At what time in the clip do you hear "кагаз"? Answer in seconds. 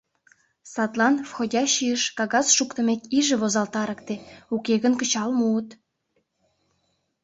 2.17-2.47